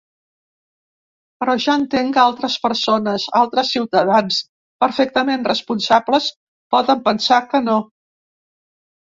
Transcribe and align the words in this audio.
Però 1.41 1.53
ja 1.65 1.75
entenc 1.79 2.15
que 2.15 2.21
altres 2.21 2.55
persones, 2.63 3.25
altres 3.41 3.69
ciutadans 3.75 4.41
perfectament 4.85 5.47
responsables, 5.51 6.31
poden 6.79 7.05
pensar 7.11 7.41
que 7.55 7.63
no. 7.69 7.79